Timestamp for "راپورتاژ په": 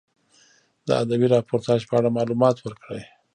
1.35-1.93